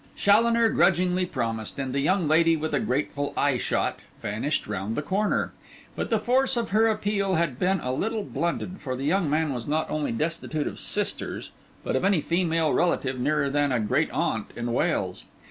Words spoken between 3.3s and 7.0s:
eye shot, vanished round the corner. But the force of her